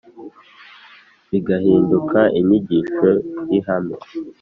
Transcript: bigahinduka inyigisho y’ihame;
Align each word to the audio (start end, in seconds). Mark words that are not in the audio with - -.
bigahinduka 1.29 2.19
inyigisho 2.39 3.09
y’ihame; 3.49 3.95